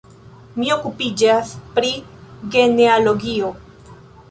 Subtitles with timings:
[0.61, 1.93] Mi okupiĝas pri
[2.57, 3.55] genealogio.